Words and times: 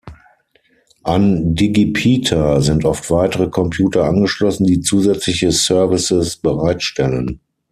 An 1.03 1.53
Digipeater 1.53 2.61
sind 2.63 2.85
oft 2.85 3.11
weitere 3.11 3.49
Computer 3.51 4.05
angeschlossen, 4.05 4.65
die 4.65 4.81
zusätzliche 4.81 5.51
Services 5.51 6.37
bereitstellen. 6.37 7.39